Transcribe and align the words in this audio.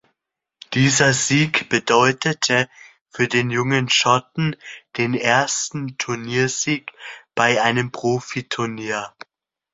Dieser 0.73 1.13
Sieg 1.13 1.69
bedeutete 1.69 2.67
für 3.11 3.27
den 3.27 3.51
jungen 3.51 3.87
Schotten 3.87 4.55
den 4.97 5.13
ersten 5.13 5.95
Turniersieg 5.99 6.91
bei 7.35 7.61
einem 7.61 7.91
Profiturnier. 7.91 9.13